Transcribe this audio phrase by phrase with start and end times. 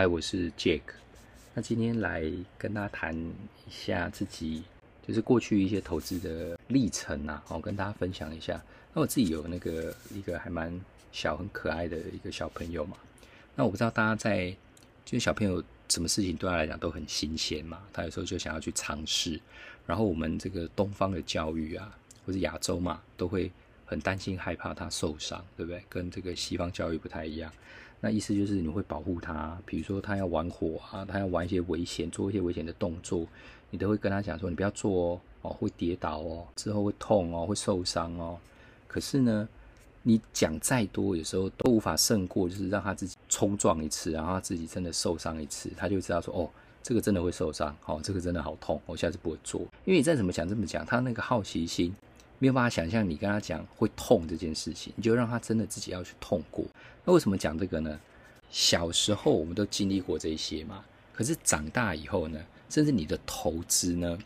[0.00, 0.80] 嗨，我是 Jack。
[1.52, 2.24] 那今天来
[2.56, 4.62] 跟大家谈一下自己，
[5.06, 8.58] 就是过去一些投资的历程啊，好跟大家分享一下。
[8.94, 10.72] 那我自己有那个一个还蛮
[11.12, 12.96] 小、很可爱的一个小朋友嘛。
[13.54, 14.48] 那我不知道大家在，
[15.04, 19.38] 就是小朋友什么事情对他来讲都很新鲜嘛，他有时候就想要去尝试。
[19.86, 21.94] 然后我们这个东方的教育啊，
[22.24, 23.52] 或者亚洲嘛，都会
[23.90, 25.82] 很担心、害怕他受伤，对不对？
[25.88, 27.50] 跟这个西方教育不太一样。
[28.00, 33.26] 那意思就是你会保护他，比如说他要玩火啊，他要玩一些危险，做一些危险的动作，
[33.68, 38.38] 你都会跟他讲说，你不要做哦，哦会跌倒哦，之后会痛哦，会受伤哦。
[38.86, 39.48] 可是呢，
[40.04, 46.48] 你讲再多，有时候都无法胜过，就是让他自己冲撞一次，然后他自己真的受伤一次，他就知道说，哦，
[46.84, 49.62] 这个真的会受伤，哦，这个真的好痛，我下次不会做。
[49.84, 51.92] 因为你再怎么讲这么讲，他那个好奇心。
[52.40, 56.64] 没有办法想象你跟他讲会痛这件事情，你就让他真的自己要去痛过。
[57.04, 58.00] 那为什么讲这个呢？
[58.48, 64.18] 小时候我们都经历过这些嘛，可是长大以后呢，甚至你的投资呢，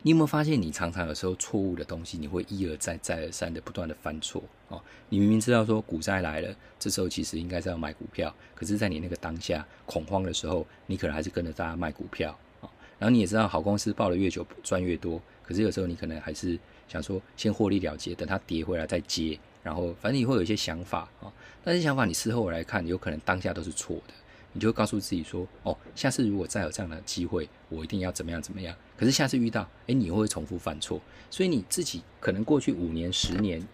[0.00, 4.82] 你有没有发现你常常有时候错误的东西，你会一而再再而三的不断的犯错哦？
[5.10, 12.30] 你明明知道说股灾来了，这时候其实应该是要买股票，可是在你那个当下恐慌的时候，你可能还是跟着大家卖股票
[12.62, 12.70] 啊。
[12.98, 16.58] 然后你也知道好公司报的越久赚越多，可是有时候你可能还是。
[16.90, 21.32] 想说先获利了结，等它跌回来再接，然后反正你会有一些想法啊，
[21.62, 24.14] 但是想法你事后来看，有可能当下都是错的，
[24.52, 28.74] 你就告诉自己说，哦，下次如果再有这样的机会，我一定要怎么样怎么样。
[28.96, 33.64] 可是下次遇到，哎，你会重复犯错，所以你自己可能过去五年、十年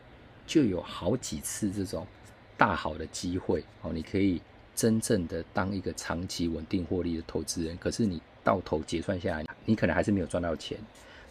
[0.46, 2.06] 就有好几次这种
[2.58, 4.42] 大好的机会哦，你可以
[4.74, 10.76] 真正的当一个长期稳定获利的投资人，可是你到头结算下来，你可能还是没有赚到钱，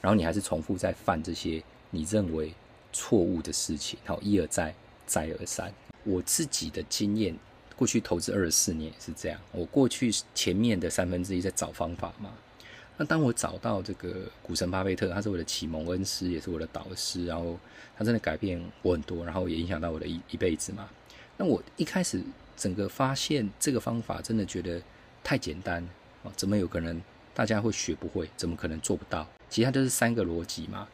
[0.01, 1.63] 然后你还是重复在犯这些。
[1.95, 2.53] 你认为
[2.91, 4.75] 错误的事情，好一而再，
[5.07, 5.73] 再而三。
[6.03, 7.35] 我自己的经验，
[7.75, 9.39] 过去投资二十四年也是这样。
[9.51, 12.31] 我过去前面的三分之一在找方法嘛。
[12.97, 17.57] 那当我找到这个股神巴菲特，他是我的启蒙恩师，也是我的导师，然后
[17.97, 20.87] 他真的改变我很多，然后也影响到我的一一辈子嘛。
[21.37, 22.21] 那我一开始
[22.55, 24.81] 整个发现这个方法，真的觉得
[25.23, 25.83] 太简单
[26.23, 26.31] 啊！
[26.37, 27.01] 怎么有可能
[27.33, 28.29] 大家会学不会？
[28.37, 29.27] 怎么可能做不到？
[29.49, 30.87] 其实它就是三个逻辑嘛。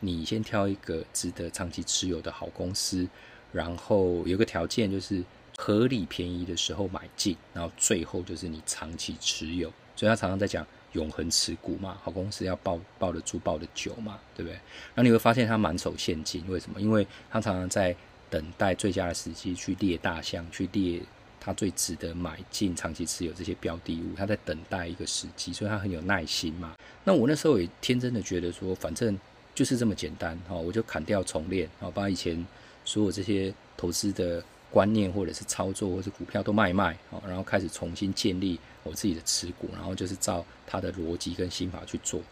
[0.00, 3.06] 你先挑一个值得长期持有的好公司，
[3.52, 5.22] 然后有个条件就是
[5.58, 9.70] 合理便宜的时候买进，然后最后就是你长期持有。
[9.94, 14.54] 所以他常常在讲永恒持股嘛，好公司要抱抱得住、抱得久嘛，对不对？
[14.54, 16.80] 然后你会发现他满手现金，为什么？
[16.80, 17.94] 因为他常常在
[18.30, 21.02] 等待最佳的时机去猎大象，去猎
[21.38, 24.14] 他最值得买进、长期持有这些标的物。
[24.16, 26.74] 他在等待一个时机，所以他很有耐心嘛。
[27.04, 29.18] 那我那时候也天真的觉得说，反正。
[29.60, 32.46] 就是这么简单哈，我就砍掉重练，然后把以前
[32.82, 42.22] 所有这些投资的观念或者是操作或者股票都卖卖，好，然后开始重新建立我自己的持股，然后就是照他的逻辑跟心法去做。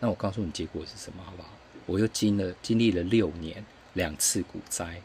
[0.00, 1.48] 那我告诉你结果是什么，好不好？
[1.86, 3.64] 我又经了经历了六年
[3.94, 5.00] 两次股灾，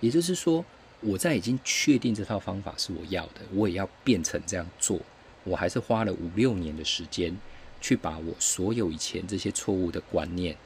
[0.00, 0.64] 也就是说，
[0.98, 4.98] 我在已经确定这套方法是我要的，我也要变成这样做，
[5.44, 7.38] 我还是花了五六年的时间
[7.80, 10.56] 去把我所有以前这些错误的观念。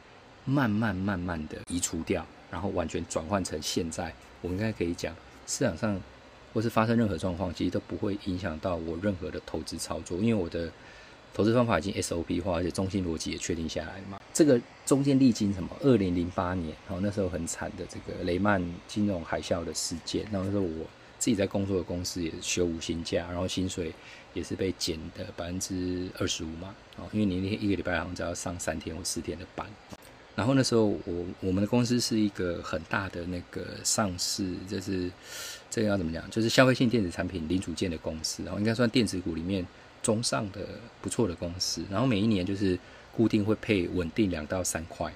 [0.45, 5.15] 慢慢慢慢的移除掉，然后完全转换成现在，我应该可以讲，
[5.47, 6.01] 市场上
[6.53, 10.71] 或是发生任何状况，其实都不会影响到我任何的投资操作，因为我的
[11.33, 14.21] 投资方法已经 SOP 化，而且中心逻辑也确定下来嘛。
[14.35, 15.69] 这个中间历经什么？
[15.81, 20.87] 二零零八年，然后那时候很惨的这个雷曼金融海啸的事件，然后那时候我
[21.19, 23.93] 自己在工作的公司也是休无薪假，然后薪水
[24.35, 29.67] 也是被减的百分之二十五嘛，哦，因为你那天一个礼拜好像只要上三天或四天的班。
[30.35, 35.11] 然后那时候，我我们的公司是一个很大的那个上市，就是
[35.71, 39.67] 这个要怎么讲，就是消费性电子产品零组件的公司，然后应该算电子股里面
[40.03, 40.67] 中上的
[41.03, 41.85] 不错的公司。
[41.91, 42.79] 然后每一年就是
[43.15, 45.13] 固定会配稳定两到三块，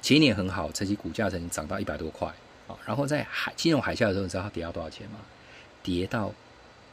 [0.00, 2.26] 前一年很好，这期股价曾经涨到一百多块
[2.66, 2.74] 啊。
[2.86, 5.18] 然后在海金融海啸的时候，你知道它跌到多少钱吗？
[5.82, 6.32] 跌到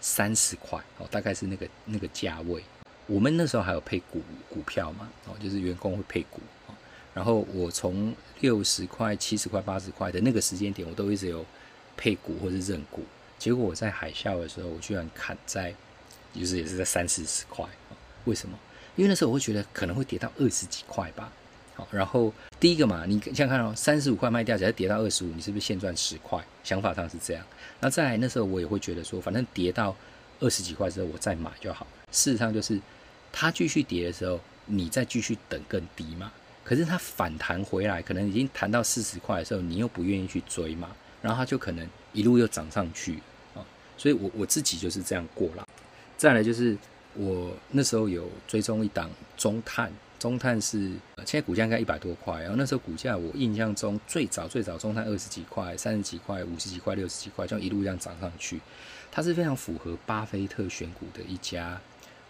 [0.02, 2.62] 三十块哦，大概是那个那个价位。
[3.08, 6.42] 我们那时候还有配股股票嘛，哦，就是员工会配股。
[7.14, 11.46] 然后我从六十块、七十块、八十块的那个时间点，我都一直有
[11.96, 13.04] 配股或是认股。
[13.38, 15.74] 结果我在海啸的时候，我居然砍在，
[16.34, 17.66] 就是也是在三四十块。
[18.26, 18.58] 为什么？
[18.96, 21.32] 因为那时候我会觉得可能会跌到二十几块吧。
[21.76, 26.40] 好，然后第一个嘛，你想看哦三十五块卖掉，只要跌到二十五，你是不是现赚十块？
[26.64, 27.44] 想法上是这样。
[27.80, 29.96] 那再来那时候我也会觉得说，反正跌到
[30.40, 31.86] 二十几块之后，我再买就好。
[32.12, 32.80] 事实上就是
[33.32, 36.32] 它继续跌的时候，你再继续等更低嘛。
[36.64, 40.90] 可是它反弹回来，可能已经弹到四十块的时候，你又不愿意去追嘛，
[41.22, 43.20] 然后它就可能一路又涨上去
[43.54, 43.66] 啊。
[43.98, 45.68] 所以我我自己就是这样过了。
[46.18, 46.78] 再来就是
[47.16, 50.78] 我那时候有追踪一档中碳，中碳是
[51.26, 58.62] 现在股价应该一百多块，然后那时候股价我印象中最早最早中碳二十几块、三十几块、五十几块、六十几块，就一路这样涨上去。
[59.12, 61.80] 它是非常符合巴菲特选股的一家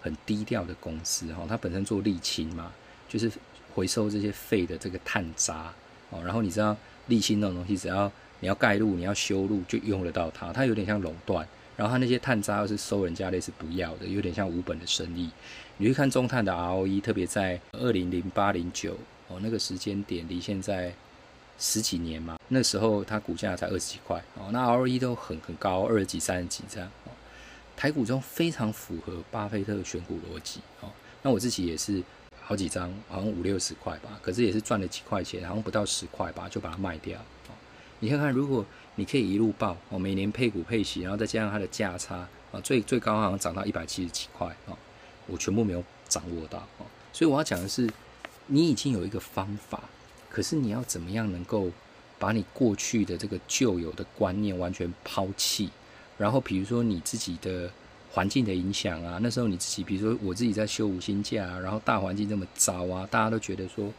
[0.02, 2.74] 很低调的公司哈，它本身做沥青嘛，
[3.08, 3.32] 就是
[3.74, 5.74] 回收这些废的这个碳渣
[6.10, 6.22] 哦。
[6.24, 6.76] 然后你知道
[7.10, 10.54] 沥青那种东西，只要你要盖路、你要修路，就用得到它。
[10.54, 15.30] 它有点像垄断，然后它那些碳渣又是收人家类似不要的，有点像无本的生意。
[15.78, 18.98] 你去看中碳的 ROE，特别在二零零八零九
[19.28, 20.94] 哦那个时间点，离现在。
[21.60, 27.12] 十几年嘛，那时候它股价才二十几块哦，那 ROE 都很很高，二十几、三十几这样哦。
[27.78, 30.90] 台股中非常符合巴菲特选股逻辑哦。
[31.22, 32.02] 那我自己也是
[32.46, 37.56] 好几张，好像五六十块吧，可是也是赚了几块钱，好像不到十块吧，就把它卖掉哦。
[38.00, 44.78] 你看看，如果你可以一路报哦，每年配股配息，然后再加上它的价差啊，最最高好像涨到一百七十几块哦，
[45.28, 46.86] 我全部没有掌握到哦。
[47.12, 47.90] 所以我要讲的是，
[48.48, 49.80] 你已经有一个方法。
[50.30, 51.70] 可是你要怎么样能够
[52.18, 55.70] 把你过去的这个旧有的观念完全抛弃？
[56.18, 57.72] 然后比如说你自己的
[58.14, 63.92] 环境的影响啊，那时候你自己，比如说我自己在休五星架，然后大环境这么糟啊，大家都觉得说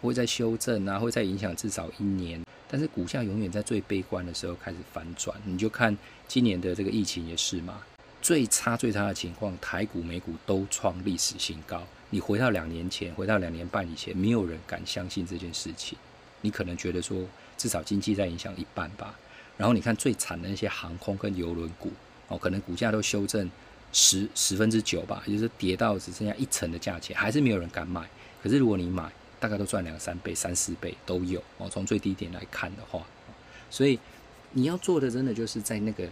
[0.00, 2.42] 会在修正啊，会在影响至少一年。
[2.68, 5.40] 但是股价永远在最悲观的时候开始反转。
[5.44, 5.96] 你就看
[6.26, 7.80] 今年的这个疫情也是嘛，
[8.20, 11.80] 最差最差的情况，台股美股都创历史新高。
[12.10, 15.96] 你回到两年前，回到两年半以前，没有人敢相信这件事情。
[16.40, 17.24] 你可能觉得说，
[17.56, 19.16] 至少经济在影响一半吧。
[19.56, 21.92] 然后你看最惨的那些航空跟邮轮股，
[22.30, 23.50] 哦，可能股价都修正
[23.92, 28.08] 十十分之九吧，也就是跌到只剩下一成的价钱，还是没有人敢买。
[28.42, 31.68] 可是如果你买，大概都赚两三倍、三四倍都有哦。
[31.68, 33.06] 从最低点来看的话，
[33.68, 33.98] 所以
[34.52, 36.08] 你要做的真的就是在那个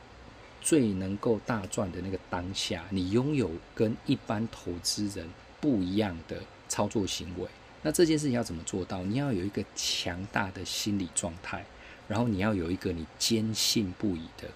[0.61, 5.27] 最能够大赚的那个当下，你拥有跟一般投资人。
[5.61, 6.37] 不一样的
[6.69, 7.49] 操作行为，
[7.83, 9.03] 那这件事情要怎么做到？
[9.03, 11.65] 你要有一个强大的心理状态，
[12.07, 14.49] 然后你要有一个你坚信不疑的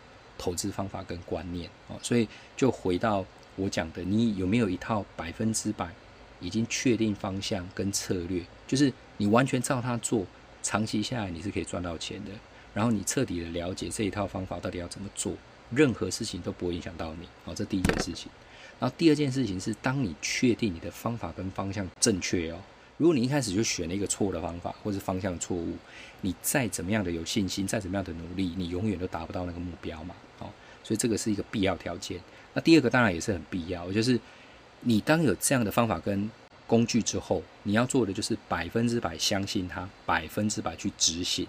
[0.43, 1.97] 投资方法跟观念哦。
[2.03, 3.25] 所以就回到
[3.55, 5.89] 我讲的，你有没有一套百分之百
[6.41, 8.43] 已经确定方向跟策略？
[8.67, 10.27] 就是你完全照它做，
[10.63, 12.33] 长期下来你是可以赚到钱的。
[12.75, 15.33] 然后你彻底的了解这一套方法到底要怎么做，
[15.71, 17.55] 任何事情都不会影响到你哦。
[17.55, 18.33] 这第一件事情。
[18.81, 22.59] 然后第二件事情是，当你确定你的方法跟方向正确哦，
[22.97, 25.77] 如果你一开始就选了一个错的方法或者方向错误，
[26.23, 30.15] 你再怎么样的有信心，再怎么样的努力，你永远都达不到那个目标嘛，
[30.83, 32.21] 所以这个是一个必要条件。
[32.55, 34.19] 那第二个当然也是很必要，就是
[34.81, 36.31] 你当有这样的方法跟
[36.67, 41.47] 工具之后，你要做的就是百分之百相信它，百分之百去执行，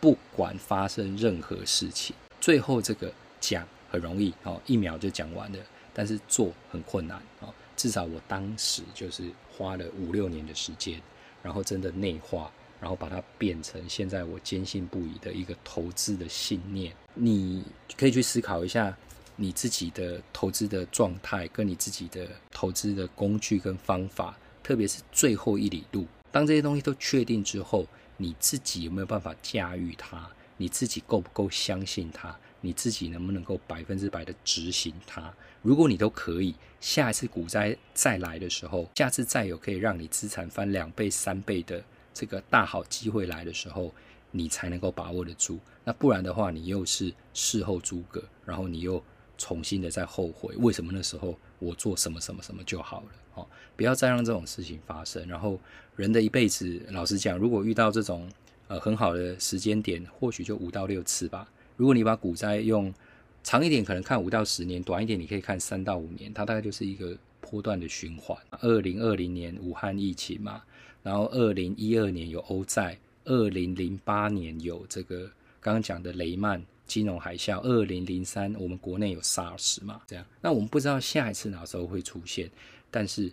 [0.00, 2.14] 不管发生任何事情。
[2.40, 5.58] 最后这个讲很容易哦，一秒就讲完了。
[5.96, 7.46] 但是做很困难啊，
[7.76, 9.22] 至少我当时就是
[9.56, 11.00] 花了五六年的时间，
[11.40, 12.50] 然后真的内化，
[12.84, 16.94] 然后把它变成现在我坚信不疑的一个投资的信念。
[17.14, 17.64] 你
[17.96, 18.94] 可以去思考一下
[19.36, 27.86] 你自己的投资的状态，跟你自己的投资的工具跟方法，特别是最后一里路，当这些东西都确定之后，
[28.18, 30.28] 你自己有没有办法驾驭它？
[30.58, 32.36] 你自己够不够相信它？
[32.60, 35.32] 你自己能不能够百分之百的执行它？
[35.62, 41.82] 如果你都可以，下一次股灾再来的时候，下次再有可以让你资产翻两倍、三倍的
[42.14, 43.92] 这个大好机会来的时候，
[44.30, 45.58] 你才能够把握得住。
[45.84, 49.02] 那不然的话，你又是事后诸葛，然后你又
[49.36, 53.08] 重新的在后悔，为什么那时候我做什么什么什么就好了？
[53.34, 55.26] 哦，不要再让这种事情发生。
[55.28, 55.58] 然后
[55.96, 58.30] 人的一辈子，老实讲，如果遇到这种
[58.68, 61.48] 呃很好的时间点，或许就五到六次吧。
[61.76, 62.94] 如果你把股灾用
[63.42, 66.32] 长一点，可能看五到十年；短一点，你可以看三到五年。
[66.32, 68.36] 它大概就是一个波段的循环。
[68.60, 70.62] 二零二零年武汉疫情嘛，
[71.02, 75.26] 然后二零一二年有欧债，二零零八年有这个
[75.60, 80.24] 刚刚讲的雷曼金融海啸，二零零三我们国内有 SARS 嘛，这样。
[80.40, 82.50] 那我们不知道下一次哪时候会出现，
[82.90, 83.30] 但是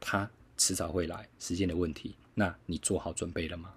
[0.00, 2.14] 它迟早会来，时间的问题。
[2.34, 3.70] 那你做好准备了吗？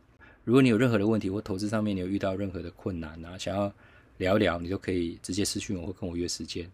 [0.44, 3.74] 如果你有任何的问题，或投资上面你有遇到任何的困难啊，想要。
[4.18, 6.72] 聊一聊，你就可以直接私讯我，或跟我约时间。